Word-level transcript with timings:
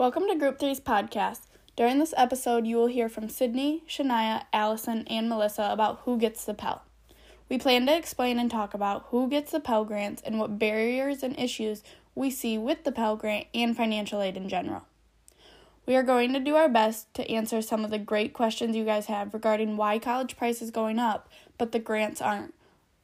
Welcome 0.00 0.28
to 0.28 0.34
Group 0.34 0.58
3's 0.58 0.80
podcast. 0.80 1.40
During 1.76 1.98
this 1.98 2.14
episode, 2.16 2.66
you 2.66 2.76
will 2.76 2.86
hear 2.86 3.10
from 3.10 3.28
Sydney, 3.28 3.82
Shania, 3.86 4.44
Allison, 4.50 5.06
and 5.08 5.28
Melissa 5.28 5.68
about 5.70 6.00
who 6.06 6.16
gets 6.16 6.42
the 6.42 6.54
Pell. 6.54 6.84
We 7.50 7.58
plan 7.58 7.84
to 7.84 7.94
explain 7.94 8.38
and 8.38 8.50
talk 8.50 8.72
about 8.72 9.08
who 9.08 9.28
gets 9.28 9.52
the 9.52 9.60
Pell 9.60 9.84
Grants 9.84 10.22
and 10.24 10.38
what 10.38 10.58
barriers 10.58 11.22
and 11.22 11.38
issues 11.38 11.82
we 12.14 12.30
see 12.30 12.56
with 12.56 12.84
the 12.84 12.92
Pell 12.92 13.14
Grant 13.14 13.48
and 13.52 13.76
financial 13.76 14.22
aid 14.22 14.38
in 14.38 14.48
general. 14.48 14.86
We 15.84 15.94
are 15.96 16.02
going 16.02 16.32
to 16.32 16.40
do 16.40 16.56
our 16.56 16.70
best 16.70 17.12
to 17.12 17.30
answer 17.30 17.60
some 17.60 17.84
of 17.84 17.90
the 17.90 17.98
great 17.98 18.32
questions 18.32 18.74
you 18.74 18.86
guys 18.86 19.04
have 19.04 19.34
regarding 19.34 19.76
why 19.76 19.98
college 19.98 20.34
price 20.34 20.62
is 20.62 20.70
going 20.70 20.98
up, 20.98 21.28
but 21.58 21.72
the 21.72 21.78
grants 21.78 22.22
aren't. 22.22 22.54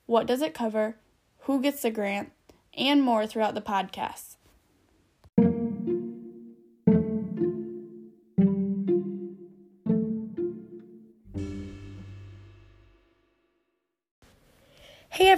What 0.06 0.26
does 0.26 0.40
it 0.40 0.54
cover? 0.54 0.96
Who 1.40 1.60
gets 1.60 1.82
the 1.82 1.90
grant? 1.90 2.32
And 2.72 3.02
more 3.02 3.26
throughout 3.26 3.54
the 3.54 3.60
podcast. 3.60 4.36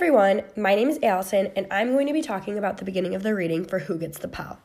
Everyone, 0.08 0.42
my 0.56 0.74
name 0.74 0.88
is 0.88 0.98
Allison, 1.02 1.52
and 1.54 1.66
I'm 1.70 1.92
going 1.92 2.06
to 2.06 2.14
be 2.14 2.22
talking 2.22 2.56
about 2.56 2.78
the 2.78 2.84
beginning 2.86 3.14
of 3.14 3.22
the 3.22 3.34
reading 3.34 3.66
for 3.66 3.80
Who 3.80 3.98
Gets 3.98 4.16
the 4.16 4.26
Pell. 4.26 4.58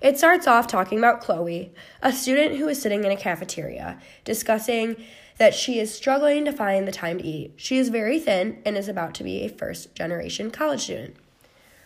It 0.00 0.16
starts 0.16 0.46
off 0.46 0.66
talking 0.66 0.96
about 0.96 1.20
Chloe, 1.20 1.74
a 2.00 2.14
student 2.14 2.56
who 2.56 2.66
is 2.66 2.80
sitting 2.80 3.04
in 3.04 3.10
a 3.10 3.16
cafeteria, 3.16 4.00
discussing 4.24 4.96
that 5.36 5.52
she 5.52 5.78
is 5.78 5.94
struggling 5.94 6.46
to 6.46 6.52
find 6.52 6.88
the 6.88 6.92
time 6.92 7.18
to 7.18 7.24
eat. 7.24 7.52
She 7.56 7.76
is 7.76 7.90
very 7.90 8.18
thin 8.18 8.62
and 8.64 8.78
is 8.78 8.88
about 8.88 9.12
to 9.16 9.22
be 9.22 9.42
a 9.42 9.50
first 9.50 9.94
generation 9.94 10.50
college 10.50 10.84
student. 10.84 11.14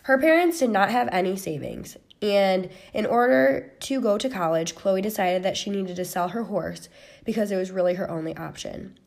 Her 0.03 0.17
parents 0.17 0.59
did 0.59 0.69
not 0.69 0.89
have 0.89 1.09
any 1.11 1.35
savings, 1.35 1.97
and 2.21 2.69
in 2.93 3.05
order 3.05 3.73
to 3.81 3.99
go 3.99 4.17
to 4.17 4.29
college, 4.29 4.73
Chloe 4.73 5.01
decided 5.01 5.43
that 5.43 5.57
she 5.57 5.69
needed 5.69 5.97
to 5.97 6.05
sell 6.05 6.29
her 6.29 6.43
horse 6.43 6.87
because 7.25 7.51
it 7.51 7.57
was 7.57 7.71
really 7.71 7.95
her 7.95 8.09
only 8.09 8.37
option. 8.37 8.97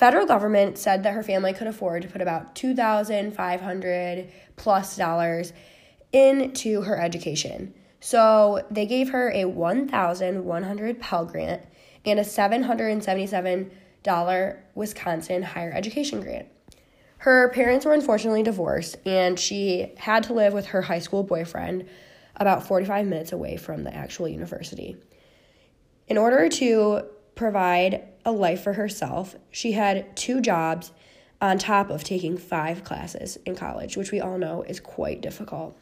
Federal 0.00 0.24
government 0.24 0.78
said 0.78 1.02
that 1.02 1.12
her 1.12 1.22
family 1.22 1.52
could 1.52 1.66
afford 1.66 2.00
to 2.00 2.08
put 2.08 2.22
about 2.22 2.56
2500 2.56 4.32
plus 4.56 4.96
dollars 4.96 5.52
into 6.10 6.80
her 6.80 6.98
education. 6.98 7.74
So 8.00 8.66
they 8.70 8.86
gave 8.86 9.10
her 9.10 9.30
a 9.30 9.44
1100 9.44 11.00
Pell 11.00 11.26
Grant 11.26 11.66
and 12.06 12.18
a 12.18 12.22
$777 12.22 14.56
Wisconsin 14.74 15.42
higher 15.42 15.70
education 15.70 16.22
grant. 16.22 16.48
Her 17.18 17.50
parents 17.50 17.84
were 17.84 17.92
unfortunately 17.92 18.42
divorced, 18.42 18.96
and 19.04 19.38
she 19.38 19.92
had 19.98 20.22
to 20.22 20.32
live 20.32 20.54
with 20.54 20.68
her 20.68 20.80
high 20.80 21.00
school 21.00 21.24
boyfriend 21.24 21.86
about 22.36 22.66
45 22.66 23.06
minutes 23.06 23.32
away 23.32 23.58
from 23.58 23.84
the 23.84 23.94
actual 23.94 24.28
university. 24.28 24.96
In 26.08 26.16
order 26.16 26.48
to 26.48 27.02
provide 27.40 28.02
a 28.22 28.30
life 28.30 28.62
for 28.62 28.74
herself. 28.74 29.34
She 29.50 29.72
had 29.72 30.14
two 30.14 30.42
jobs 30.42 30.92
on 31.40 31.56
top 31.56 31.88
of 31.88 32.04
taking 32.04 32.36
five 32.36 32.84
classes 32.84 33.38
in 33.46 33.56
college, 33.56 33.96
which 33.96 34.12
we 34.12 34.20
all 34.20 34.36
know 34.36 34.62
is 34.64 34.78
quite 34.78 35.22
difficult. 35.22 35.74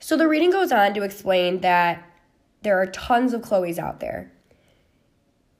So 0.00 0.16
the 0.16 0.26
reading 0.26 0.52
goes 0.52 0.72
on 0.72 0.94
to 0.94 1.02
explain 1.02 1.60
that 1.60 2.02
there 2.62 2.80
are 2.80 2.86
tons 2.86 3.34
of 3.34 3.42
Chloe's 3.42 3.78
out 3.78 4.00
there. 4.00 4.32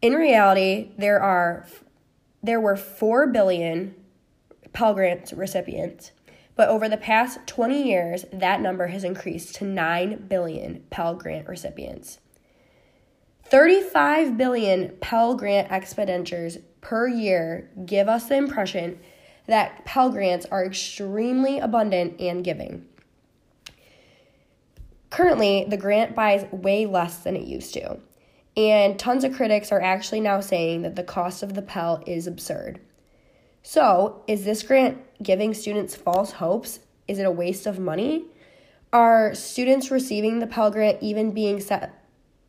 In 0.01 0.15
reality, 0.15 0.93
there 0.97 1.21
are 1.21 1.67
there 2.43 2.63
were 2.63 2.79
4 2.79 3.27
billion 3.27 3.95
Pell 4.73 4.95
Grant 4.95 5.35
recipients, 5.37 6.13
but 6.57 6.71
over 6.71 6.89
the 6.89 6.97
past 6.97 7.41
20 7.47 7.83
years, 7.83 8.25
that 8.33 8.63
number 8.63 8.87
has 8.87 9.05
increased 9.05 9.55
to 9.57 9.67
9 9.67 10.29
billion 10.29 10.83
Pell 10.89 11.15
Grant 11.15 11.47
recipients. 11.47 12.21
35 13.53 14.39
billion 14.39 14.97
Pell 15.03 15.35
Grant 15.35 15.71
expenditures 15.71 16.57
per 16.81 17.07
year 17.07 17.69
give 17.85 18.09
us 18.09 18.25
the 18.25 18.35
impression 18.35 18.99
that 19.47 19.85
Pell 19.85 20.09
Grants 20.09 20.47
are 20.47 20.65
extremely 20.65 21.59
abundant 21.59 22.19
and 22.19 22.43
giving. 22.43 22.87
Currently, 25.11 25.67
the 25.69 25.77
grant 25.77 26.15
buys 26.15 26.51
way 26.51 26.87
less 26.87 27.19
than 27.19 27.37
it 27.37 27.47
used 27.47 27.75
to, 27.75 27.99
and 28.57 28.99
tons 28.99 29.23
of 29.23 29.35
critics 29.35 29.71
are 29.71 29.83
actually 29.83 30.21
now 30.21 30.41
saying 30.41 30.81
that 30.81 30.97
the 30.97 31.05
cost 31.05 31.43
of 31.43 31.53
the 31.53 31.61
Pell 31.61 32.03
is 32.07 32.27
absurd. 32.27 32.81
So, 33.63 34.23
is 34.27 34.47
this 34.47 34.63
grant 34.63 34.97
giving 35.23 35.53
students 35.53 35.95
false 35.95 36.33
hopes? 36.33 36.81
Is 37.07 37.19
it 37.19 37.27
a 37.27 37.31
waste 37.31 37.67
of 37.67 37.79
money? 37.79 38.25
Are 38.95 39.35
students 39.35 39.91
receiving 39.91 40.39
the 40.39 40.47
Pell 40.47 40.71
Grant 40.71 41.03
even 41.03 41.33
being 41.33 41.61
set 41.61 42.02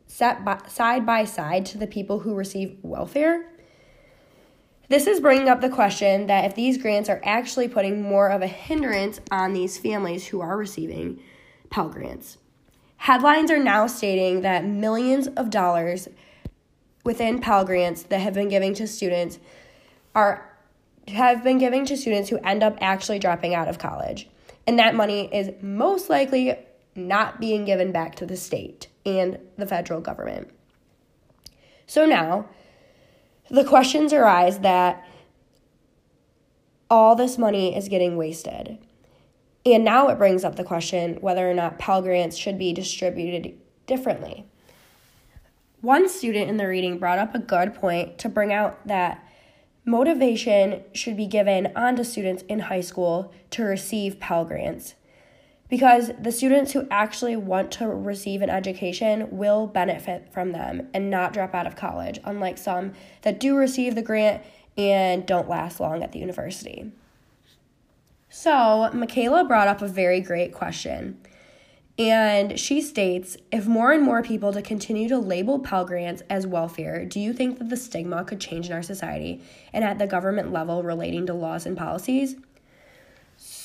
set 0.06 0.44
by, 0.44 0.60
side 0.68 1.04
by 1.06 1.24
side 1.24 1.66
to 1.66 1.78
the 1.78 1.86
people 1.86 2.20
who 2.20 2.34
receive 2.34 2.78
welfare? 2.82 3.50
This 4.88 5.06
is 5.06 5.20
bringing 5.20 5.48
up 5.48 5.60
the 5.60 5.70
question 5.70 6.26
that 6.26 6.44
if 6.44 6.54
these 6.54 6.78
grants 6.78 7.08
are 7.08 7.20
actually 7.24 7.68
putting 7.68 8.02
more 8.02 8.28
of 8.28 8.42
a 8.42 8.46
hindrance 8.46 9.20
on 9.30 9.52
these 9.52 9.78
families 9.78 10.26
who 10.26 10.40
are 10.40 10.56
receiving 10.56 11.20
Pell 11.70 11.88
Grants. 11.88 12.38
Headlines 12.98 13.50
are 13.50 13.58
now 13.58 13.86
stating 13.86 14.42
that 14.42 14.64
millions 14.64 15.26
of 15.26 15.50
dollars 15.50 16.08
within 17.04 17.40
Pell 17.40 17.64
Grants 17.64 18.04
that 18.04 18.20
have 18.20 18.34
been 18.34 18.48
giving 18.48 18.74
to 18.74 18.86
students 18.86 19.38
are 20.14 20.50
have 21.08 21.44
been 21.44 21.58
giving 21.58 21.84
to 21.84 21.96
students 21.96 22.30
who 22.30 22.38
end 22.38 22.62
up 22.62 22.78
actually 22.80 23.18
dropping 23.18 23.54
out 23.54 23.68
of 23.68 23.78
college. 23.78 24.28
And 24.66 24.78
that 24.78 24.94
money 24.94 25.28
is 25.34 25.50
most 25.60 26.08
likely 26.08 26.56
not 26.94 27.40
being 27.40 27.64
given 27.64 27.92
back 27.92 28.14
to 28.16 28.26
the 28.26 28.36
state 28.36 28.88
and 29.06 29.38
the 29.56 29.66
federal 29.66 30.00
government. 30.00 30.50
So 31.86 32.06
now, 32.06 32.48
the 33.50 33.64
questions 33.64 34.12
arise 34.12 34.60
that 34.60 35.06
all 36.88 37.14
this 37.14 37.38
money 37.38 37.76
is 37.76 37.88
getting 37.88 38.16
wasted. 38.16 38.78
And 39.66 39.84
now 39.84 40.08
it 40.08 40.18
brings 40.18 40.44
up 40.44 40.56
the 40.56 40.64
question 40.64 41.16
whether 41.20 41.50
or 41.50 41.54
not 41.54 41.78
Pell 41.78 42.02
Grants 42.02 42.36
should 42.36 42.58
be 42.58 42.72
distributed 42.72 43.58
differently. 43.86 44.46
One 45.80 46.08
student 46.08 46.48
in 46.48 46.56
the 46.56 46.68
reading 46.68 46.98
brought 46.98 47.18
up 47.18 47.34
a 47.34 47.38
good 47.38 47.74
point 47.74 48.18
to 48.18 48.28
bring 48.28 48.52
out 48.52 48.86
that 48.86 49.26
motivation 49.84 50.82
should 50.94 51.16
be 51.16 51.26
given 51.26 51.72
onto 51.76 52.04
students 52.04 52.42
in 52.44 52.60
high 52.60 52.80
school 52.80 53.32
to 53.50 53.64
receive 53.64 54.20
Pell 54.20 54.44
Grants 54.44 54.94
because 55.74 56.12
the 56.20 56.30
students 56.30 56.70
who 56.70 56.86
actually 56.88 57.34
want 57.34 57.72
to 57.72 57.88
receive 57.88 58.42
an 58.42 58.48
education 58.48 59.26
will 59.32 59.66
benefit 59.66 60.32
from 60.32 60.52
them 60.52 60.88
and 60.94 61.10
not 61.10 61.32
drop 61.32 61.52
out 61.52 61.66
of 61.66 61.74
college, 61.74 62.20
unlike 62.24 62.56
some 62.56 62.92
that 63.22 63.40
do 63.40 63.56
receive 63.56 63.96
the 63.96 64.00
grant 64.00 64.40
and 64.78 65.26
don't 65.26 65.48
last 65.48 65.80
long 65.80 66.00
at 66.04 66.12
the 66.12 66.20
university. 66.20 66.92
So, 68.28 68.88
Michaela 68.92 69.42
brought 69.42 69.66
up 69.66 69.82
a 69.82 69.88
very 69.88 70.20
great 70.20 70.54
question. 70.54 71.18
And 71.98 72.56
she 72.56 72.80
states 72.80 73.36
if 73.50 73.66
more 73.66 73.90
and 73.90 74.04
more 74.04 74.22
people 74.22 74.52
to 74.52 74.62
continue 74.62 75.08
to 75.08 75.18
label 75.18 75.58
Pell 75.58 75.84
Grants 75.84 76.22
as 76.30 76.46
welfare, 76.46 77.04
do 77.04 77.18
you 77.18 77.32
think 77.32 77.58
that 77.58 77.68
the 77.68 77.76
stigma 77.76 78.24
could 78.24 78.40
change 78.40 78.68
in 78.68 78.72
our 78.72 78.82
society 78.84 79.42
and 79.72 79.82
at 79.82 79.98
the 79.98 80.06
government 80.06 80.52
level 80.52 80.84
relating 80.84 81.26
to 81.26 81.34
laws 81.34 81.66
and 81.66 81.76
policies? 81.76 82.36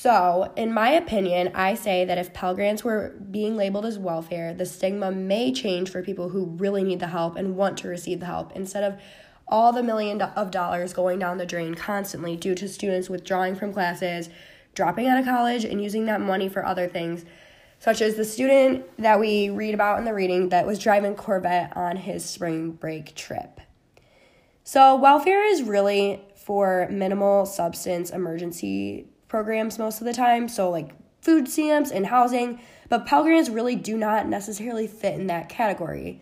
So, 0.02 0.50
in 0.56 0.72
my 0.72 0.92
opinion, 0.92 1.50
I 1.54 1.74
say 1.74 2.06
that 2.06 2.16
if 2.16 2.32
Pell 2.32 2.54
Grants 2.54 2.82
were 2.82 3.12
being 3.30 3.54
labeled 3.54 3.84
as 3.84 3.98
welfare, 3.98 4.54
the 4.54 4.64
stigma 4.64 5.10
may 5.10 5.52
change 5.52 5.90
for 5.90 6.02
people 6.02 6.30
who 6.30 6.46
really 6.46 6.82
need 6.82 7.00
the 7.00 7.08
help 7.08 7.36
and 7.36 7.54
want 7.54 7.76
to 7.80 7.88
receive 7.88 8.20
the 8.20 8.24
help 8.24 8.50
instead 8.56 8.82
of 8.82 8.98
all 9.46 9.74
the 9.74 9.82
million 9.82 10.22
of 10.22 10.50
dollars 10.50 10.94
going 10.94 11.18
down 11.18 11.36
the 11.36 11.44
drain 11.44 11.74
constantly 11.74 12.34
due 12.34 12.54
to 12.54 12.66
students 12.66 13.10
withdrawing 13.10 13.54
from 13.54 13.74
classes, 13.74 14.30
dropping 14.74 15.06
out 15.06 15.18
of 15.18 15.26
college, 15.26 15.66
and 15.66 15.82
using 15.82 16.06
that 16.06 16.22
money 16.22 16.48
for 16.48 16.64
other 16.64 16.88
things, 16.88 17.26
such 17.78 18.00
as 18.00 18.14
the 18.14 18.24
student 18.24 18.86
that 18.96 19.20
we 19.20 19.50
read 19.50 19.74
about 19.74 19.98
in 19.98 20.06
the 20.06 20.14
reading 20.14 20.48
that 20.48 20.66
was 20.66 20.78
driving 20.78 21.14
Corvette 21.14 21.76
on 21.76 21.96
his 21.96 22.24
spring 22.24 22.70
break 22.70 23.14
trip. 23.14 23.60
So, 24.64 24.96
welfare 24.96 25.44
is 25.44 25.62
really 25.62 26.22
for 26.36 26.88
minimal 26.90 27.44
substance 27.44 28.08
emergency 28.08 29.09
programs 29.30 29.78
most 29.78 30.00
of 30.00 30.04
the 30.04 30.12
time, 30.12 30.48
so 30.48 30.68
like 30.68 30.90
food 31.22 31.48
stamps 31.48 31.92
and 31.92 32.06
housing, 32.06 32.60
but 32.88 33.06
Pell 33.06 33.22
Grants 33.22 33.48
really 33.48 33.76
do 33.76 33.96
not 33.96 34.26
necessarily 34.26 34.88
fit 34.88 35.14
in 35.14 35.28
that 35.28 35.48
category. 35.48 36.20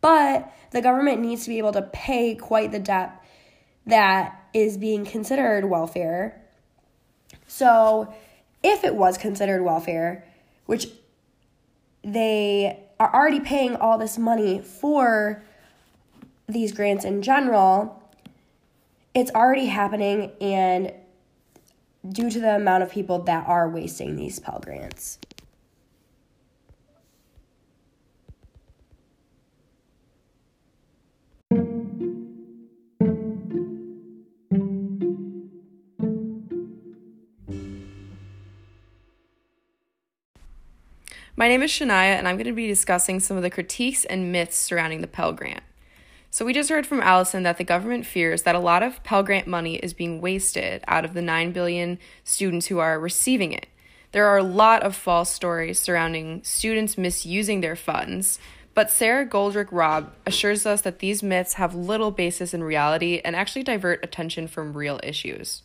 But 0.00 0.50
the 0.70 0.80
government 0.80 1.20
needs 1.20 1.44
to 1.44 1.50
be 1.50 1.58
able 1.58 1.72
to 1.72 1.82
pay 1.82 2.34
quite 2.34 2.72
the 2.72 2.78
debt 2.78 3.22
that 3.86 4.48
is 4.54 4.78
being 4.78 5.04
considered 5.04 5.66
welfare. 5.66 6.40
So, 7.46 8.14
if 8.62 8.82
it 8.84 8.94
was 8.94 9.18
considered 9.18 9.62
welfare, 9.62 10.24
which 10.64 10.88
they 12.02 12.80
are 12.98 13.12
already 13.12 13.40
paying 13.40 13.76
all 13.76 13.98
this 13.98 14.16
money 14.16 14.62
for 14.62 15.42
these 16.48 16.72
grants 16.72 17.04
in 17.04 17.20
general, 17.20 18.02
it's 19.14 19.30
already 19.32 19.66
happening 19.66 20.32
and 20.40 20.92
due 22.12 22.30
to 22.30 22.40
the 22.40 22.56
amount 22.56 22.82
of 22.82 22.90
people 22.90 23.20
that 23.20 23.46
are 23.46 23.68
wasting 23.68 24.16
these 24.16 24.38
Pell 24.38 24.60
Grants. 24.64 25.18
My 41.38 41.48
name 41.48 41.62
is 41.62 41.70
Shania, 41.70 42.16
and 42.16 42.26
I'm 42.26 42.36
going 42.36 42.46
to 42.46 42.52
be 42.52 42.66
discussing 42.66 43.20
some 43.20 43.36
of 43.36 43.42
the 43.42 43.50
critiques 43.50 44.06
and 44.06 44.32
myths 44.32 44.56
surrounding 44.56 45.02
the 45.02 45.06
Pell 45.06 45.34
Grant. 45.34 45.62
So, 46.36 46.44
we 46.44 46.52
just 46.52 46.68
heard 46.68 46.86
from 46.86 47.00
Allison 47.00 47.44
that 47.44 47.56
the 47.56 47.64
government 47.64 48.04
fears 48.04 48.42
that 48.42 48.54
a 48.54 48.58
lot 48.58 48.82
of 48.82 49.02
Pell 49.02 49.22
Grant 49.22 49.46
money 49.46 49.76
is 49.76 49.94
being 49.94 50.20
wasted 50.20 50.84
out 50.86 51.02
of 51.02 51.14
the 51.14 51.22
9 51.22 51.50
billion 51.52 51.98
students 52.24 52.66
who 52.66 52.78
are 52.78 53.00
receiving 53.00 53.52
it. 53.52 53.68
There 54.12 54.26
are 54.26 54.36
a 54.36 54.42
lot 54.42 54.82
of 54.82 54.94
false 54.94 55.32
stories 55.32 55.80
surrounding 55.80 56.44
students 56.44 56.98
misusing 56.98 57.62
their 57.62 57.74
funds, 57.74 58.38
but 58.74 58.90
Sara 58.90 59.24
Goldrick-Rab 59.24 60.12
assures 60.26 60.66
us 60.66 60.82
that 60.82 60.98
these 60.98 61.22
myths 61.22 61.54
have 61.54 61.74
little 61.74 62.10
basis 62.10 62.52
in 62.52 62.62
reality 62.62 63.22
and 63.24 63.34
actually 63.34 63.62
divert 63.62 64.04
attention 64.04 64.46
from 64.46 64.76
real 64.76 65.00
issues. 65.02 65.62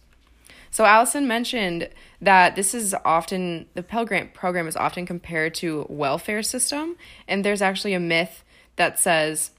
So 0.69 0.85
Allison 0.85 1.27
mentioned 1.27 1.89
that 2.21 2.56
this 2.56 2.73
is 2.73 2.95
often 3.03 3.65
the 3.73 3.83
Pell 3.83 4.06
Grant 4.06 4.33
program 4.33 4.69
is 4.69 4.77
often 4.77 5.06
compared 5.06 5.53
to 5.56 5.85
welfare 5.89 6.41
system, 6.41 6.95
and 7.27 7.44
there's 7.44 7.62
actually 7.62 7.94
a 7.94 8.00
myth 8.00 8.45
that 8.77 8.97
says 8.97 9.51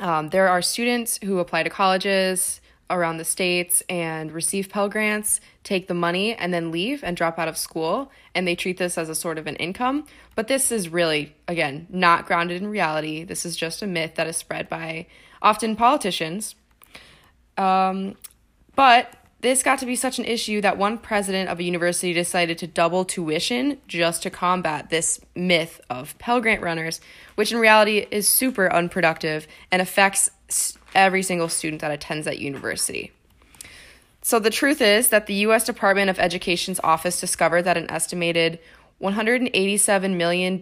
um, 0.00 0.28
there 0.28 0.48
are 0.48 0.62
students 0.62 1.18
who 1.22 1.38
apply 1.38 1.62
to 1.62 1.70
colleges 1.70 2.60
around 2.90 3.18
the 3.18 3.24
states 3.24 3.82
and 3.88 4.32
receive 4.32 4.68
Pell 4.68 4.88
Grants, 4.88 5.40
take 5.62 5.86
the 5.86 5.94
money, 5.94 6.34
and 6.34 6.52
then 6.52 6.72
leave 6.72 7.04
and 7.04 7.16
drop 7.16 7.38
out 7.38 7.46
of 7.46 7.56
school, 7.56 8.10
and 8.34 8.48
they 8.48 8.56
treat 8.56 8.78
this 8.78 8.98
as 8.98 9.08
a 9.08 9.14
sort 9.14 9.38
of 9.38 9.46
an 9.46 9.56
income. 9.56 10.06
But 10.34 10.48
this 10.48 10.72
is 10.72 10.88
really, 10.88 11.36
again, 11.46 11.86
not 11.88 12.26
grounded 12.26 12.60
in 12.60 12.68
reality. 12.68 13.22
This 13.22 13.46
is 13.46 13.56
just 13.56 13.82
a 13.82 13.86
myth 13.86 14.16
that 14.16 14.26
is 14.26 14.36
spread 14.36 14.68
by 14.68 15.06
often 15.40 15.76
politicians. 15.76 16.56
Um, 17.56 18.16
but 18.74 19.14
this 19.42 19.62
got 19.62 19.78
to 19.78 19.86
be 19.86 19.96
such 19.96 20.18
an 20.18 20.24
issue 20.24 20.60
that 20.60 20.76
one 20.76 20.98
president 20.98 21.48
of 21.48 21.58
a 21.58 21.62
university 21.62 22.12
decided 22.12 22.58
to 22.58 22.66
double 22.66 23.04
tuition 23.04 23.78
just 23.88 24.22
to 24.22 24.30
combat 24.30 24.90
this 24.90 25.20
myth 25.34 25.80
of 25.88 26.18
Pell 26.18 26.40
Grant 26.40 26.62
runners, 26.62 27.00
which 27.36 27.50
in 27.50 27.58
reality 27.58 28.06
is 28.10 28.28
super 28.28 28.70
unproductive 28.70 29.46
and 29.70 29.80
affects 29.80 30.30
every 30.94 31.22
single 31.22 31.48
student 31.48 31.80
that 31.80 31.90
attends 31.90 32.26
that 32.26 32.38
university. 32.38 33.12
So 34.22 34.38
the 34.38 34.50
truth 34.50 34.82
is 34.82 35.08
that 35.08 35.26
the 35.26 35.34
US 35.46 35.64
Department 35.64 36.10
of 36.10 36.18
Education's 36.18 36.80
office 36.84 37.20
discovered 37.20 37.62
that 37.62 37.78
an 37.78 37.90
estimated 37.90 38.58
$187 39.00 40.16
million 40.16 40.60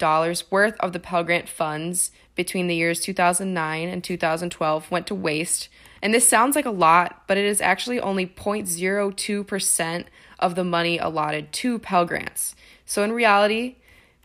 worth 0.50 0.76
of 0.78 0.92
the 0.92 1.00
Pell 1.00 1.24
Grant 1.24 1.48
funds 1.48 2.12
between 2.36 2.68
the 2.68 2.76
years 2.76 3.00
2009 3.00 3.88
and 3.88 4.04
2012 4.04 4.90
went 4.92 5.08
to 5.08 5.14
waste 5.14 5.68
and 6.02 6.14
this 6.14 6.28
sounds 6.28 6.56
like 6.56 6.66
a 6.66 6.70
lot, 6.70 7.22
but 7.26 7.36
it 7.36 7.44
is 7.44 7.60
actually 7.60 8.00
only 8.00 8.26
0.02% 8.26 10.04
of 10.38 10.54
the 10.54 10.64
money 10.64 10.98
allotted 10.98 11.52
to 11.52 11.78
Pell 11.78 12.04
Grants. 12.04 12.54
So 12.86 13.02
in 13.02 13.12
reality, 13.12 13.76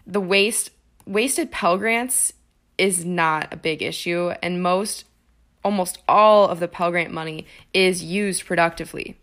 the 0.05 0.21
waste 0.21 0.71
wasted 1.05 1.51
Pell 1.51 1.77
Grants 1.77 2.33
is 2.77 3.05
not 3.05 3.53
a 3.53 3.57
big 3.57 3.81
issue 3.81 4.31
and 4.41 4.63
most 4.63 5.05
almost 5.63 5.99
all 6.07 6.47
of 6.49 6.59
the 6.59 6.67
Pell 6.67 6.91
Grant 6.91 7.11
money 7.11 7.45
is 7.73 8.03
used 8.03 8.45
productively. 8.45 9.17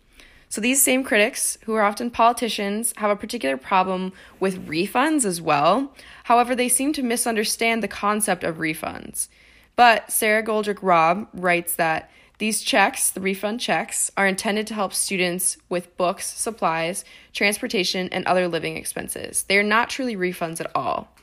So 0.49 0.61
these 0.61 0.83
same 0.83 1.05
critics, 1.05 1.59
who 1.65 1.75
are 1.75 1.83
often 1.83 2.11
politicians, 2.11 2.93
have 2.97 3.11
a 3.11 3.17
particular 3.17 3.57
problem 3.57 4.13
with 4.41 4.67
refunds 4.67 5.25
as 5.25 5.41
well. 5.41 5.95
However, 6.25 6.57
they 6.57 6.69
seem 6.69 6.93
to 6.95 7.05
misunderstand 7.05 7.83
the 7.83 7.89
concept 7.89 8.43
of 8.43 8.57
refunds. 8.57 9.29
But 9.77 10.11
Sara 10.11 10.43
Goldrick-Rab 10.43 11.29
writes 11.33 11.77
that 11.77 12.11
these 12.41 12.63
checks, 12.63 13.11
the 13.11 13.21
refund 13.21 13.61
checks, 13.61 14.11
are 14.17 14.27
intended 14.27 14.67
to 14.67 14.75
help 14.75 14.95
students 14.95 15.59
with 15.69 15.95
books, 15.99 16.27
supplies, 16.27 17.05
transportation, 17.35 18.09
and 18.13 18.27
other 18.27 18.49
living 18.49 18.79
expenses. 18.79 19.43
They 19.43 19.59
are 19.59 19.63
not 19.63 19.91
truly 19.91 20.17
refunds 20.17 20.59
at 20.59 20.71
all. 20.75 21.15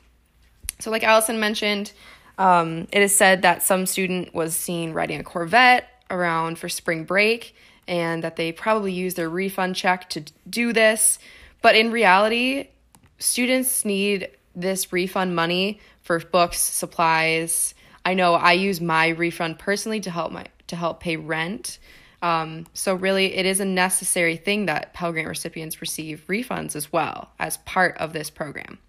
So, 0.78 0.92
like 0.92 1.04
Allison 1.04 1.40
mentioned, 1.40 1.92
um, 2.38 2.88
it 2.92 3.02
is 3.02 3.16
said 3.16 3.42
that 3.42 3.64
some 3.64 3.88
student 3.88 4.36
was 4.36 4.56
seen 4.56 4.94
riding 4.94 5.20
a 5.20 5.24
Corvette 5.24 5.90
around 6.12 6.60
for 6.60 6.70
spring 6.70 7.04
break 7.04 7.56
and 7.88 8.24
that 8.24 8.36
they 8.36 8.52
probably 8.52 8.94
used 8.94 9.18
their 9.18 9.30
refund 9.30 9.76
check 9.76 10.08
to 10.12 10.24
do 10.48 10.72
this. 10.72 11.18
But 11.64 11.76
in 11.76 11.90
reality, 11.90 12.68
students 13.18 13.84
need 13.84 14.30
this 14.56 14.94
refund 14.94 15.36
money 15.36 15.80
for 16.04 16.20
books, 16.20 16.60
supplies. 16.60 17.74
I 18.06 18.14
know 18.14 18.36
I 18.36 18.52
use 18.52 18.80
my 18.80 19.08
refund 19.08 19.58
personally 19.58 20.00
to 20.02 20.12
help 20.12 20.32
my 20.32 20.46
to 20.68 20.76
help 20.76 21.00
pay 21.00 21.18
rent. 21.18 21.80
Um, 22.22 22.66
so, 22.74 22.96
really, 22.96 23.36
it 23.36 23.46
is 23.46 23.60
a 23.60 23.66
necessary 23.66 24.38
thing 24.38 24.66
that 24.66 24.94
Pell 24.94 25.12
Grant 25.12 25.28
recipients 25.28 25.82
receive 25.82 26.26
refunds 26.28 26.76
as 26.76 26.92
well 26.92 27.30
as 27.40 27.58
part 27.58 27.96
of 27.98 28.14
this 28.14 28.30
program. 28.30 28.80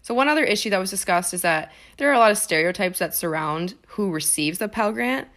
So, 0.00 0.14
one 0.14 0.28
other 0.28 0.44
issue 0.44 0.70
that 0.70 0.78
was 0.78 0.90
discussed 0.90 1.34
is 1.34 1.42
that 1.42 1.72
there 1.96 2.10
are 2.10 2.14
a 2.14 2.18
lot 2.18 2.30
of 2.30 2.38
stereotypes 2.38 2.98
that 2.98 3.14
surround 3.14 3.74
who 3.88 4.10
receives 4.10 4.58
the 4.58 4.68
Pell 4.68 4.92
Grant. 4.92 5.28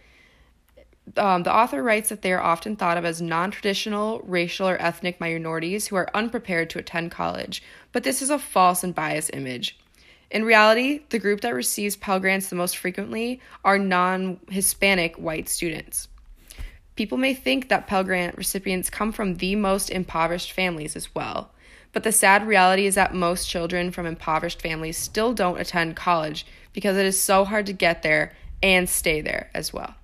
Um, 1.16 1.42
the 1.42 1.54
author 1.54 1.82
writes 1.82 2.10
that 2.10 2.20
they 2.20 2.32
are 2.32 2.40
often 2.40 2.76
thought 2.76 2.98
of 2.98 3.04
as 3.04 3.22
non 3.22 3.50
traditional 3.50 4.20
racial 4.20 4.68
or 4.68 4.80
ethnic 4.80 5.20
minorities 5.20 5.86
who 5.86 5.96
are 5.96 6.10
unprepared 6.14 6.68
to 6.70 6.78
attend 6.78 7.10
college, 7.10 7.62
but 7.92 8.04
this 8.04 8.20
is 8.20 8.30
a 8.30 8.38
false 8.38 8.84
and 8.84 8.94
biased 8.94 9.30
image. 9.32 9.78
In 10.30 10.44
reality, 10.44 11.00
the 11.08 11.18
group 11.18 11.40
that 11.40 11.54
receives 11.54 11.96
Pell 11.96 12.20
Grants 12.20 12.48
the 12.48 12.56
most 12.56 12.76
frequently 12.76 13.40
are 13.64 13.78
non 13.78 14.38
Hispanic 14.50 15.16
white 15.16 15.48
students. 15.48 16.08
People 16.96 17.16
may 17.16 17.32
think 17.32 17.68
that 17.68 17.86
Pell 17.86 18.04
Grant 18.04 18.36
recipients 18.36 18.90
come 18.90 19.12
from 19.12 19.36
the 19.36 19.56
most 19.56 19.88
impoverished 19.88 20.52
families 20.52 20.96
as 20.96 21.14
well, 21.14 21.52
but 21.92 22.02
the 22.02 22.12
sad 22.12 22.46
reality 22.46 22.86
is 22.86 22.96
that 22.96 23.14
most 23.14 23.48
children 23.48 23.90
from 23.90 24.04
impoverished 24.04 24.60
families 24.60 24.98
still 24.98 25.32
don't 25.32 25.60
attend 25.60 25.96
college 25.96 26.44
because 26.72 26.96
it 26.96 27.06
is 27.06 27.20
so 27.20 27.44
hard 27.44 27.66
to 27.66 27.72
get 27.72 28.02
there 28.02 28.34
and 28.62 28.88
stay 28.88 29.20
there 29.20 29.50
as 29.54 29.72
well. 29.72 29.94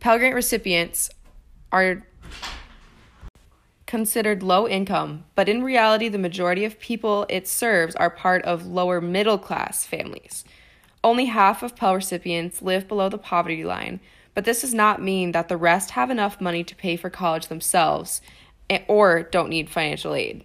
Pell 0.00 0.18
Grant 0.18 0.34
recipients 0.34 1.10
are 1.72 2.04
considered 3.88 4.42
low 4.42 4.68
income, 4.68 5.24
but 5.34 5.48
in 5.48 5.64
reality, 5.64 6.08
the 6.10 6.18
majority 6.18 6.66
of 6.66 6.78
people 6.78 7.24
it 7.30 7.48
serves 7.48 7.96
are 7.96 8.10
part 8.10 8.44
of 8.44 8.66
lower 8.66 9.00
middle 9.00 9.38
class 9.38 9.86
families. 9.86 10.44
Only 11.02 11.24
half 11.24 11.62
of 11.62 11.74
Pell 11.74 11.94
recipients 11.94 12.60
live 12.60 12.86
below 12.86 13.08
the 13.08 13.16
poverty 13.16 13.64
line, 13.64 14.00
but 14.34 14.44
this 14.44 14.60
does 14.60 14.74
not 14.74 15.02
mean 15.02 15.32
that 15.32 15.48
the 15.48 15.56
rest 15.56 15.92
have 15.92 16.10
enough 16.10 16.38
money 16.38 16.62
to 16.64 16.76
pay 16.76 16.96
for 16.96 17.08
college 17.08 17.46
themselves 17.46 18.20
eh, 18.68 18.82
or 18.88 19.22
don't 19.22 19.48
need 19.48 19.70
financial 19.70 20.14
aid. 20.14 20.44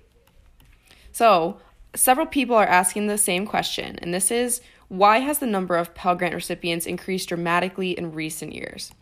So, 1.12 1.60
several 1.94 2.26
people 2.26 2.56
are 2.56 2.66
asking 2.66 3.08
the 3.08 3.18
same 3.18 3.46
question, 3.46 4.00
and 4.02 4.14
this 4.14 4.32
is 4.32 4.62
why 4.88 5.20
has 5.20 5.40
the 5.40 5.48
number 5.48 5.76
of 5.76 5.94
Pell 5.94 6.16
Grant 6.16 6.34
recipients 6.34 6.86
increased 6.86 7.28
dramatically 7.28 7.92
in 7.92 8.14
recent 8.14 8.54
years? 8.54 8.94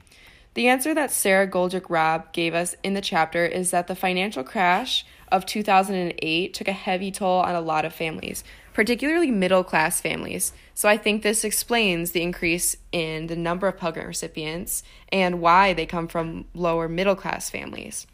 The 0.53 0.67
answer 0.67 0.93
that 0.93 1.11
Sara 1.11 1.47
Goldrick-Rab 1.47 2.33
gave 2.33 2.53
us 2.53 2.75
in 2.83 2.93
the 2.93 3.01
chapter 3.01 3.45
is 3.45 3.71
that 3.71 3.87
the 3.87 3.95
financial 3.95 4.43
crash 4.43 5.05
of 5.31 5.45
2008 5.45 6.53
took 6.53 6.67
a 6.67 6.73
heavy 6.73 7.09
toll 7.09 7.39
on 7.39 7.55
a 7.55 7.61
lot 7.61 7.85
of 7.85 7.93
families, 7.93 8.43
particularly 8.73 9.31
middle 9.31 9.63
class 9.63 10.01
families. 10.01 10.51
So 10.73 10.89
I 10.89 10.97
think 10.97 11.23
this 11.23 11.45
explains 11.45 12.11
the 12.11 12.21
increase 12.21 12.75
in 12.91 13.27
the 13.27 13.37
number 13.37 13.69
of 13.69 13.77
Pell 13.77 13.93
Grant 13.93 14.09
recipients 14.09 14.83
and 15.09 15.39
why 15.39 15.71
they 15.73 15.85
come 15.85 16.09
from 16.09 16.45
lower 16.53 16.89
middle 16.89 17.15
class 17.15 17.49
families. 17.49 18.05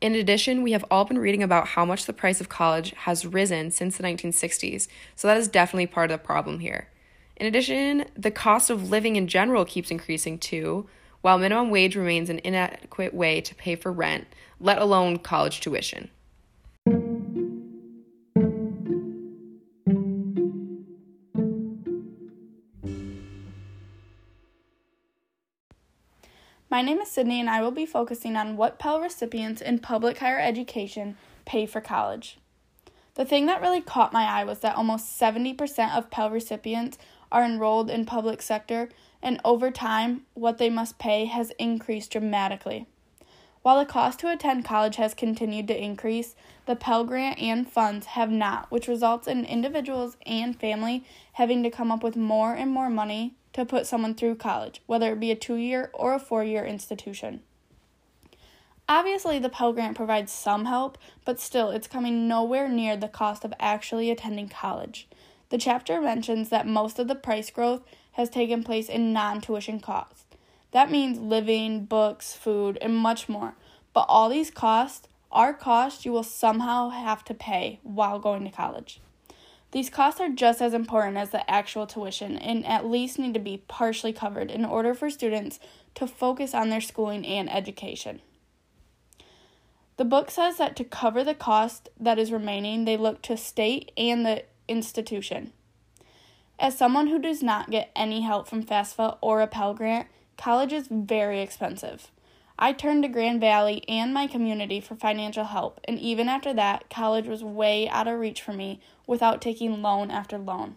In 0.00 0.16
addition, 0.16 0.62
we 0.62 0.72
have 0.72 0.84
all 0.90 1.04
been 1.04 1.18
reading 1.18 1.44
about 1.44 1.68
how 1.68 1.84
much 1.84 2.06
the 2.06 2.12
price 2.12 2.40
of 2.40 2.48
college 2.48 2.92
has 2.98 3.26
risen 3.26 3.70
since 3.70 3.96
the 3.96 4.02
1960s, 4.02 4.88
so 5.14 5.28
that 5.28 5.36
is 5.36 5.48
definitely 5.48 5.86
part 5.86 6.10
of 6.10 6.20
the 6.20 6.24
problem 6.24 6.58
here. 6.58 6.88
In 7.38 7.46
addition, 7.46 8.04
the 8.16 8.32
cost 8.32 8.68
of 8.68 8.90
living 8.90 9.14
in 9.14 9.28
general 9.28 9.64
keeps 9.64 9.92
increasing 9.92 10.38
too, 10.38 10.88
while 11.20 11.38
minimum 11.38 11.70
wage 11.70 11.94
remains 11.94 12.28
an 12.28 12.40
inadequate 12.42 13.14
way 13.14 13.40
to 13.40 13.54
pay 13.54 13.76
for 13.76 13.92
rent, 13.92 14.26
let 14.58 14.78
alone 14.78 15.18
college 15.18 15.60
tuition. 15.60 16.10
My 26.70 26.82
name 26.82 26.98
is 26.98 27.08
Sydney, 27.08 27.38
and 27.38 27.48
I 27.48 27.62
will 27.62 27.70
be 27.70 27.86
focusing 27.86 28.36
on 28.36 28.56
what 28.56 28.80
Pell 28.80 29.00
recipients 29.00 29.62
in 29.62 29.78
public 29.78 30.18
higher 30.18 30.40
education 30.40 31.16
pay 31.44 31.66
for 31.66 31.80
college. 31.80 32.38
The 33.14 33.24
thing 33.24 33.46
that 33.46 33.60
really 33.60 33.80
caught 33.80 34.12
my 34.12 34.24
eye 34.24 34.44
was 34.44 34.58
that 34.60 34.76
almost 34.76 35.20
70% 35.20 35.96
of 35.96 36.10
Pell 36.10 36.30
recipients 36.30 36.98
are 37.30 37.44
enrolled 37.44 37.90
in 37.90 38.04
public 38.04 38.42
sector, 38.42 38.88
and 39.22 39.40
over 39.44 39.70
time, 39.70 40.22
what 40.34 40.58
they 40.58 40.70
must 40.70 40.98
pay 40.98 41.24
has 41.26 41.52
increased 41.58 42.12
dramatically. 42.12 42.86
While 43.62 43.80
the 43.80 43.86
cost 43.86 44.20
to 44.20 44.32
attend 44.32 44.64
college 44.64 44.96
has 44.96 45.14
continued 45.14 45.66
to 45.68 45.82
increase, 45.82 46.36
the 46.66 46.76
Pell 46.76 47.04
Grant 47.04 47.38
and 47.38 47.68
funds 47.68 48.06
have 48.06 48.30
not, 48.30 48.70
which 48.70 48.88
results 48.88 49.26
in 49.26 49.44
individuals 49.44 50.16
and 50.24 50.58
family 50.58 51.04
having 51.32 51.62
to 51.62 51.70
come 51.70 51.90
up 51.90 52.02
with 52.02 52.16
more 52.16 52.54
and 52.54 52.70
more 52.70 52.88
money 52.88 53.34
to 53.54 53.64
put 53.64 53.86
someone 53.86 54.14
through 54.14 54.36
college, 54.36 54.80
whether 54.86 55.12
it 55.12 55.20
be 55.20 55.30
a 55.30 55.36
two 55.36 55.56
year 55.56 55.90
or 55.92 56.14
a 56.14 56.20
four 56.20 56.44
year 56.44 56.64
institution. 56.64 57.42
Obviously, 58.88 59.38
the 59.38 59.50
Pell 59.50 59.72
Grant 59.72 59.96
provides 59.96 60.32
some 60.32 60.64
help, 60.64 60.96
but 61.26 61.40
still, 61.40 61.70
it's 61.70 61.86
coming 61.86 62.26
nowhere 62.26 62.68
near 62.68 62.96
the 62.96 63.08
cost 63.08 63.44
of 63.44 63.52
actually 63.60 64.10
attending 64.10 64.48
college. 64.48 65.07
The 65.50 65.58
chapter 65.58 66.00
mentions 66.00 66.50
that 66.50 66.66
most 66.66 66.98
of 66.98 67.08
the 67.08 67.14
price 67.14 67.50
growth 67.50 67.82
has 68.12 68.28
taken 68.28 68.64
place 68.64 68.88
in 68.88 69.12
non 69.12 69.40
tuition 69.40 69.80
costs. 69.80 70.24
That 70.72 70.90
means 70.90 71.18
living, 71.18 71.84
books, 71.86 72.34
food, 72.34 72.76
and 72.82 72.94
much 72.94 73.28
more. 73.28 73.54
But 73.94 74.06
all 74.08 74.28
these 74.28 74.50
costs 74.50 75.08
are 75.32 75.54
costs 75.54 76.04
you 76.04 76.12
will 76.12 76.22
somehow 76.22 76.90
have 76.90 77.24
to 77.24 77.34
pay 77.34 77.80
while 77.82 78.18
going 78.18 78.44
to 78.44 78.50
college. 78.50 79.00
These 79.70 79.90
costs 79.90 80.20
are 80.20 80.30
just 80.30 80.62
as 80.62 80.72
important 80.72 81.18
as 81.18 81.30
the 81.30 81.48
actual 81.50 81.86
tuition 81.86 82.38
and 82.38 82.64
at 82.66 82.86
least 82.86 83.18
need 83.18 83.34
to 83.34 83.40
be 83.40 83.62
partially 83.68 84.12
covered 84.12 84.50
in 84.50 84.64
order 84.64 84.94
for 84.94 85.10
students 85.10 85.60
to 85.94 86.06
focus 86.06 86.54
on 86.54 86.70
their 86.70 86.80
schooling 86.80 87.26
and 87.26 87.52
education. 87.52 88.20
The 89.98 90.04
book 90.04 90.30
says 90.30 90.56
that 90.58 90.76
to 90.76 90.84
cover 90.84 91.24
the 91.24 91.34
cost 91.34 91.90
that 91.98 92.18
is 92.18 92.32
remaining, 92.32 92.84
they 92.84 92.96
look 92.96 93.20
to 93.22 93.36
state 93.36 93.90
and 93.96 94.24
the 94.24 94.44
institution. 94.68 95.52
As 96.58 96.76
someone 96.76 97.06
who 97.06 97.18
does 97.18 97.42
not 97.42 97.70
get 97.70 97.90
any 97.94 98.20
help 98.20 98.48
from 98.48 98.64
FAFSA 98.64 99.18
or 99.20 99.40
a 99.40 99.46
Pell 99.46 99.74
Grant, 99.74 100.08
college 100.36 100.72
is 100.72 100.88
very 100.90 101.40
expensive. 101.40 102.10
I 102.58 102.72
turned 102.72 103.04
to 103.04 103.08
Grand 103.08 103.40
Valley 103.40 103.84
and 103.88 104.12
my 104.12 104.26
community 104.26 104.80
for 104.80 104.96
financial 104.96 105.44
help, 105.44 105.80
and 105.84 105.98
even 106.00 106.28
after 106.28 106.52
that, 106.54 106.90
college 106.90 107.28
was 107.28 107.44
way 107.44 107.88
out 107.88 108.08
of 108.08 108.18
reach 108.18 108.42
for 108.42 108.52
me 108.52 108.80
without 109.06 109.40
taking 109.40 109.80
loan 109.80 110.10
after 110.10 110.38
loan. 110.38 110.74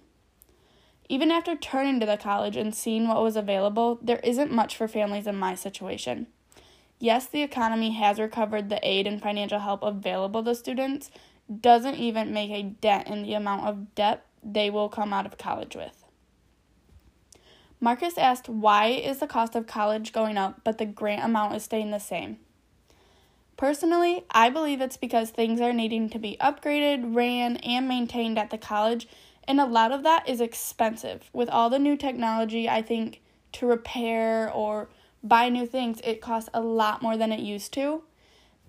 Even 1.10 1.32
after 1.32 1.56
turning 1.56 2.00
to 2.00 2.06
the 2.06 2.18
college 2.18 2.56
and 2.56 2.76
seeing 2.76 3.08
what 3.08 3.24
was 3.24 3.36
available, 3.36 3.98
there 4.02 4.20
isn't 4.24 4.52
much 4.52 4.78
for 4.78 4.88
families 4.88 5.26
in 5.26 5.36
my 5.36 5.56
situation. 5.56 6.28
Yes, 7.00 7.26
the 7.26 7.42
economy 7.42 7.90
has 7.94 8.20
recovered 8.20 8.70
the 8.70 8.80
aid 8.88 9.08
and 9.08 9.20
financial 9.20 9.60
help 9.60 9.82
available 9.82 10.44
to 10.44 10.54
students, 10.54 11.10
doesn't 11.60 11.96
even 11.96 12.34
make 12.34 12.52
a 12.52 12.64
dent 12.64 13.08
in 13.08 13.24
the 13.24 13.34
amount 13.34 13.68
of 13.68 13.96
debt 13.96 14.26
they 14.44 14.70
will 14.70 14.90
come 14.90 15.14
out 15.14 15.26
of 15.26 15.38
college 15.38 15.76
with. 15.76 16.06
Marcus 17.80 18.18
asked 18.18 18.48
why 18.48 18.88
is 18.88 19.20
the 19.20 19.28
cost 19.28 19.56
of 19.56 19.66
college 19.68 20.14
going 20.14 20.38
up 20.38 20.62
but 20.64 20.78
the 20.78 20.86
grant 20.86 21.24
amount 21.24 21.56
is 21.56 21.64
staying 21.64 21.92
the 21.92 22.00
same? 22.00 22.38
Personally, 23.58 24.24
I 24.32 24.50
believe 24.50 24.82
it's 24.82 24.98
because 24.98 25.30
things 25.30 25.62
are 25.62 25.74
needing 25.74 26.10
to 26.10 26.20
be 26.20 26.38
upgraded, 26.42 27.16
ran, 27.16 27.58
and 27.58 27.88
maintained 27.88 28.40
at 28.40 28.50
the 28.50 28.58
college, 28.58 29.08
and 29.48 29.60
a 29.60 29.66
lot 29.66 29.92
of 29.92 30.02
that 30.04 30.28
is 30.28 30.42
expensive. 30.42 31.30
With 31.32 31.50
all 31.50 31.70
the 31.70 31.78
new 31.78 31.96
technology, 31.96 32.68
I 32.68 32.82
think 32.82 33.22
to 33.54 33.68
repair 33.68 34.52
or 34.52 34.90
buy 35.24 35.50
new 35.50 35.68
things, 35.68 36.02
it 36.04 36.22
costs 36.22 36.50
a 36.54 36.62
lot 36.62 37.02
more 37.02 37.18
than 37.18 37.32
it 37.32 37.40
used 37.40 37.74
to. 37.74 38.04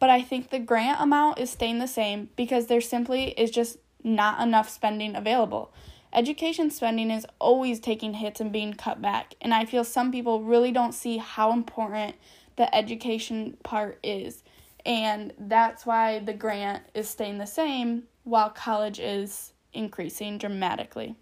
But 0.02 0.11
I 0.11 0.21
think 0.21 0.50
the 0.50 0.59
grant 0.59 1.00
amount 1.00 1.38
is 1.38 1.50
staying 1.50 1.78
the 1.78 1.87
same 1.87 2.30
because 2.35 2.66
there 2.66 2.80
simply 2.80 3.26
is 3.38 3.52
just 3.52 3.78
not 4.02 4.42
enough 4.42 4.68
spending 4.68 5.14
available. 5.14 5.73
Education 6.12 6.73
spending 6.73 7.09
is 7.09 7.25
always 7.38 7.78
taking 7.78 8.14
hits 8.14 8.40
and 8.40 8.50
being 8.50 8.75
cut 8.75 9.00
back, 9.00 9.37
and 9.40 9.54
I 9.54 9.64
feel 9.64 9.85
some 9.85 10.11
people 10.11 10.42
really 10.42 10.73
don't 10.73 10.92
see 10.92 11.18
how 11.18 11.52
important 11.52 12.16
the 12.56 12.75
education 12.75 13.56
part 13.62 14.00
is. 14.02 14.42
And 14.85 15.35
that's 15.38 15.87
why 15.87 16.18
the 16.18 16.35
grant 16.35 16.82
is 16.94 17.09
staying 17.09 17.38
the 17.38 17.47
same 17.47 18.09
while 18.25 18.50
college 18.50 18.99
is 18.99 19.52
increasing 19.73 20.37
dramatically. 20.37 21.14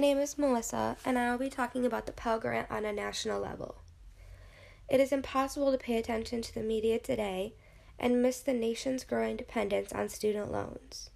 My 0.00 0.06
name 0.06 0.18
is 0.20 0.38
Melissa, 0.38 0.96
and 1.04 1.18
I 1.18 1.30
will 1.30 1.36
be 1.36 1.50
talking 1.50 1.84
about 1.84 2.06
the 2.06 2.12
Pell 2.12 2.40
Grant 2.40 2.70
on 2.70 2.86
a 2.86 2.90
national 2.92 3.38
level. 3.38 3.82
It 4.88 4.98
is 4.98 5.12
impossible 5.12 5.70
to 5.72 5.76
pay 5.76 5.98
attention 5.98 6.40
to 6.40 6.54
the 6.54 6.62
media 6.62 6.98
today 6.98 7.52
and 7.98 8.22
miss 8.22 8.40
the 8.40 8.54
nation's 8.54 9.04
growing 9.04 9.36
dependence 9.36 9.92
on 9.92 10.08
student 10.08 10.50
loans. 10.50 11.10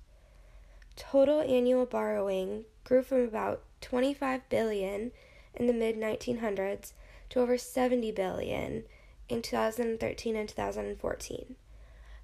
Total 0.97 1.41
annual 1.41 1.87
borrowing 1.87 2.67
grew 2.85 3.03
from 3.03 3.23
about 3.23 3.63
25 3.81 4.47
billion 4.51 5.13
in 5.55 5.67
the 5.67 5.73
mid 5.73 5.97
1900s 5.97 6.93
to 7.31 7.41
over 7.41 7.57
70 7.57 8.13
billion 8.13 8.85
in 9.31 9.41
2013 9.41 10.37
and 10.37 10.49
2014. 10.51 11.57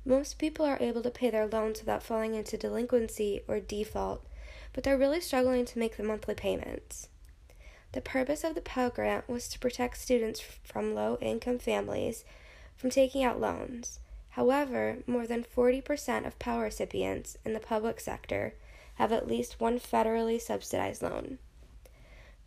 Most 0.05 0.39
people 0.39 0.67
are 0.67 0.77
able 0.79 1.03
to 1.05 1.11
pay 1.11 1.31
their 1.31 1.47
loans 1.47 1.81
without 1.81 2.03
falling 2.03 2.35
into 2.35 2.59
delinquency 2.59 3.41
or 3.49 3.61
default 3.61 4.27
but 4.81 4.85
they're 4.85 4.97
really 4.97 5.21
struggling 5.21 5.67
to 5.67 5.79
make 5.79 5.99
the 5.99 6.03
monthly 6.03 6.35
payments. 6.35 7.11
The 7.93 8.01
purpose 8.01 8.45
of 8.45 8.55
the 8.55 8.63
Pell 8.63 8.89
Grant 8.89 9.29
was 9.29 9.47
to 9.49 9.59
protect 9.59 9.99
students 9.99 10.41
from 10.41 10.95
low 10.95 11.19
income 11.21 11.59
families 11.59 12.25
from 12.79 12.89
taking 12.89 13.23
out 13.23 13.39
loans. 13.39 13.99
However, 14.31 14.97
more 15.07 15.27
than 15.27 15.45
40% 15.45 16.27
of 16.27 16.39
Pell 16.39 16.61
recipients 16.61 17.37
in 17.45 17.53
the 17.53 17.61
public 17.61 18.01
sector 18.01 18.55
have 18.95 19.13
at 19.13 19.29
least 19.29 19.61
one 19.61 19.79
federally 19.79 20.41
subsidized 20.41 21.03
loan. 21.03 21.37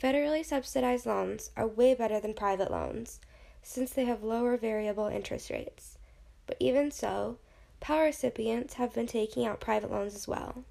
Federally 0.02 0.44
subsidized 0.44 1.06
loans 1.06 1.52
are 1.56 1.68
way 1.68 1.94
better 1.94 2.20
than 2.20 2.34
private 2.34 2.72
loans 2.72 3.20
since 3.62 3.92
they 3.92 4.06
have 4.06 4.24
lower 4.24 4.58
variable 4.58 5.06
interest 5.06 5.52
rates. 5.52 6.00
But 6.48 6.58
even 6.60 6.90
so, 6.90 7.38
Pell 7.80 8.00
recipients 8.00 8.74
have 8.74 8.96
been 8.96 9.06
taking 9.06 9.46
out 9.46 9.60
private 9.60 9.92
loans 9.92 10.16
as 10.16 10.28
well. 10.28 10.64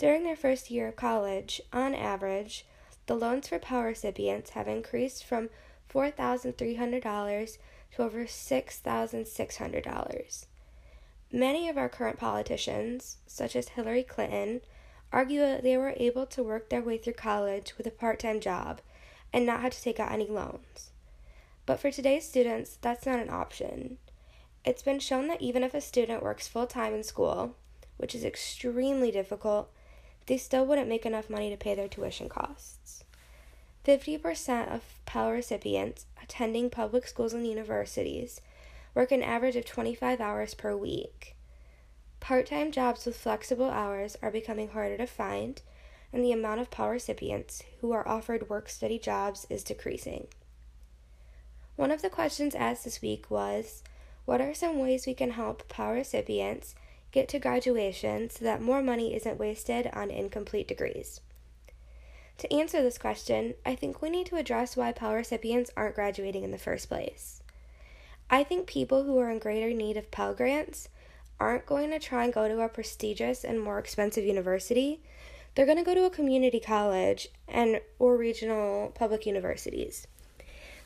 During 0.00 0.24
their 0.24 0.34
first 0.34 0.70
year 0.70 0.88
of 0.88 0.96
college, 0.96 1.60
on 1.74 1.94
average, 1.94 2.64
the 3.04 3.14
loans 3.14 3.48
for 3.48 3.58
Pell 3.58 3.82
recipients 3.82 4.52
have 4.52 4.66
increased 4.66 5.26
from 5.26 5.50
$4,300 5.92 7.58
to 7.92 8.02
over 8.02 8.24
$6,600. 8.24 10.46
Many 11.30 11.68
of 11.68 11.76
our 11.76 11.90
current 11.90 12.18
politicians, 12.18 13.18
such 13.26 13.54
as 13.54 13.68
Hillary 13.68 14.02
Clinton, 14.02 14.62
argue 15.12 15.40
that 15.40 15.62
they 15.62 15.76
were 15.76 15.92
able 15.98 16.24
to 16.28 16.42
work 16.42 16.70
their 16.70 16.80
way 16.80 16.96
through 16.96 17.12
college 17.12 17.76
with 17.76 17.86
a 17.86 17.90
part 17.90 18.20
time 18.20 18.40
job 18.40 18.80
and 19.34 19.44
not 19.44 19.60
have 19.60 19.72
to 19.72 19.82
take 19.82 20.00
out 20.00 20.12
any 20.12 20.28
loans. 20.28 20.92
But 21.66 21.78
for 21.78 21.90
today's 21.90 22.26
students, 22.26 22.78
that's 22.80 23.04
not 23.04 23.18
an 23.18 23.28
option. 23.28 23.98
It's 24.64 24.80
been 24.80 24.98
shown 24.98 25.28
that 25.28 25.42
even 25.42 25.62
if 25.62 25.74
a 25.74 25.82
student 25.82 26.22
works 26.22 26.48
full 26.48 26.66
time 26.66 26.94
in 26.94 27.02
school, 27.02 27.54
which 27.98 28.14
is 28.14 28.24
extremely 28.24 29.10
difficult, 29.10 29.70
they 30.30 30.36
still 30.36 30.64
wouldn't 30.64 30.88
make 30.88 31.04
enough 31.04 31.28
money 31.28 31.50
to 31.50 31.56
pay 31.56 31.74
their 31.74 31.88
tuition 31.88 32.28
costs. 32.28 33.02
50% 33.84 34.72
of 34.72 34.82
Pell 35.04 35.32
recipients 35.32 36.06
attending 36.22 36.70
public 36.70 37.08
schools 37.08 37.32
and 37.32 37.44
universities 37.44 38.40
work 38.94 39.10
an 39.10 39.24
average 39.24 39.56
of 39.56 39.64
25 39.64 40.20
hours 40.20 40.54
per 40.54 40.76
week. 40.76 41.34
Part 42.20 42.46
time 42.46 42.70
jobs 42.70 43.06
with 43.06 43.16
flexible 43.16 43.70
hours 43.70 44.16
are 44.22 44.30
becoming 44.30 44.68
harder 44.68 44.96
to 44.98 45.06
find, 45.08 45.60
and 46.12 46.22
the 46.22 46.30
amount 46.30 46.60
of 46.60 46.70
Pell 46.70 46.90
recipients 46.90 47.64
who 47.80 47.90
are 47.90 48.06
offered 48.06 48.48
work 48.48 48.68
study 48.68 49.00
jobs 49.00 49.48
is 49.50 49.64
decreasing. 49.64 50.28
One 51.74 51.90
of 51.90 52.02
the 52.02 52.10
questions 52.10 52.54
asked 52.54 52.84
this 52.84 53.02
week 53.02 53.32
was 53.32 53.82
What 54.26 54.40
are 54.40 54.54
some 54.54 54.78
ways 54.78 55.08
we 55.08 55.14
can 55.14 55.32
help 55.32 55.68
Pell 55.68 55.90
recipients 55.90 56.76
get 57.12 57.28
to 57.28 57.38
graduation 57.38 58.30
so 58.30 58.44
that 58.44 58.62
more 58.62 58.82
money 58.82 59.14
isn't 59.14 59.38
wasted 59.38 59.90
on 59.92 60.10
incomplete 60.10 60.68
degrees? 60.68 61.20
To 62.38 62.52
answer 62.52 62.82
this 62.82 62.96
question, 62.96 63.54
I 63.66 63.74
think 63.74 64.00
we 64.00 64.08
need 64.08 64.26
to 64.28 64.36
address 64.36 64.76
why 64.76 64.92
Pell 64.92 65.14
recipients 65.14 65.70
aren't 65.76 65.94
graduating 65.94 66.42
in 66.42 66.52
the 66.52 66.58
first 66.58 66.88
place. 66.88 67.42
I 68.30 68.44
think 68.44 68.66
people 68.66 69.04
who 69.04 69.18
are 69.18 69.30
in 69.30 69.38
greater 69.38 69.74
need 69.74 69.96
of 69.96 70.10
Pell 70.10 70.34
Grants 70.34 70.88
aren't 71.38 71.66
going 71.66 71.90
to 71.90 71.98
try 71.98 72.24
and 72.24 72.32
go 72.32 72.48
to 72.48 72.62
a 72.62 72.68
prestigious 72.68 73.44
and 73.44 73.60
more 73.60 73.78
expensive 73.78 74.24
university. 74.24 75.02
They're 75.54 75.66
going 75.66 75.78
to 75.78 75.84
go 75.84 75.94
to 75.94 76.04
a 76.04 76.10
community 76.10 76.60
college 76.60 77.28
and 77.48 77.80
or 77.98 78.16
regional 78.16 78.90
public 78.94 79.26
universities. 79.26 80.06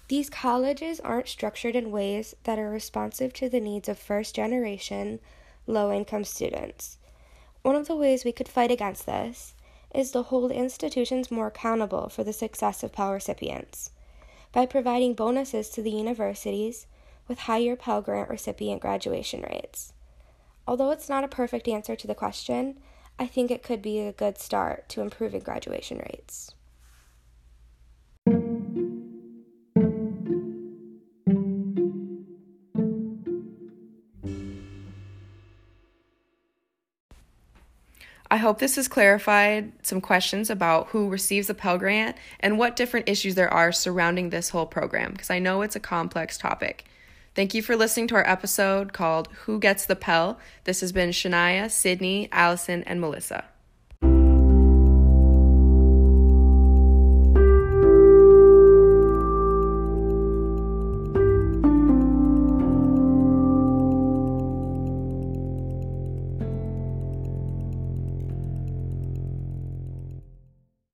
These 0.08 0.30
colleges 0.30 1.00
aren't 1.00 1.28
structured 1.28 1.76
in 1.76 1.90
ways 1.90 2.34
that 2.44 2.58
are 2.58 2.70
responsive 2.70 3.32
to 3.34 3.48
the 3.48 3.60
needs 3.60 3.88
of 3.88 3.98
first 3.98 4.34
generation 4.34 5.20
low 5.66 5.92
income 5.92 6.24
students. 6.24 6.98
One 7.62 7.76
of 7.76 7.88
the 7.88 7.96
ways 7.96 8.24
we 8.24 8.32
could 8.32 8.48
fight 8.48 8.70
against 8.70 9.06
this 9.06 9.54
is 9.94 10.10
to 10.10 10.22
hold 10.22 10.50
institutions 10.50 11.30
more 11.30 11.46
accountable 11.46 12.08
for 12.08 12.24
the 12.24 12.32
success 12.32 12.82
of 12.82 12.92
Pell 12.92 13.12
recipients 13.12 13.90
by 14.52 14.66
providing 14.66 15.14
bonuses 15.14 15.68
to 15.70 15.82
the 15.82 15.90
universities 15.90 16.86
with 17.26 17.40
higher 17.40 17.76
Pell 17.76 18.02
Grant 18.02 18.28
recipient 18.28 18.80
graduation 18.80 19.42
rates. 19.42 19.92
Although 20.66 20.90
it's 20.90 21.08
not 21.08 21.24
a 21.24 21.28
perfect 21.28 21.68
answer 21.68 21.96
to 21.96 22.06
the 22.06 22.14
question, 22.14 22.78
I 23.18 23.26
think 23.26 23.50
it 23.50 23.62
could 23.62 23.80
be 23.80 24.00
a 24.00 24.12
good 24.12 24.38
start 24.38 24.88
to 24.90 25.00
improving 25.00 25.40
graduation 25.40 25.98
rates. 25.98 26.54
I 38.34 38.38
hope 38.38 38.58
this 38.58 38.74
has 38.74 38.88
clarified 38.88 39.70
some 39.82 40.00
questions 40.00 40.50
about 40.50 40.88
who 40.88 41.08
receives 41.08 41.48
a 41.48 41.54
Pell 41.54 41.78
Grant 41.78 42.16
and 42.40 42.58
what 42.58 42.74
different 42.74 43.08
issues 43.08 43.36
there 43.36 43.54
are 43.54 43.70
surrounding 43.70 44.30
this 44.30 44.48
whole 44.48 44.66
program, 44.66 45.12
because 45.12 45.30
I 45.30 45.38
know 45.38 45.62
it's 45.62 45.76
a 45.76 45.80
complex 45.80 46.36
topic. 46.36 46.84
Thank 47.36 47.54
you 47.54 47.62
for 47.62 47.76
listening 47.76 48.08
to 48.08 48.16
our 48.16 48.28
episode 48.28 48.92
called 48.92 49.28
Who 49.44 49.60
Gets 49.60 49.86
the 49.86 49.94
Pell. 49.94 50.40
This 50.64 50.80
has 50.80 50.90
been 50.90 51.10
Shania, 51.10 51.70
Sydney, 51.70 52.28
Allison, 52.32 52.82
and 52.82 53.00
Melissa. 53.00 53.44